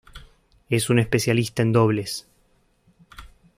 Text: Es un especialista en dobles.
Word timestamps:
Es 0.67 0.89
un 0.89 0.97
especialista 0.97 1.61
en 1.61 1.73
dobles. 1.73 2.27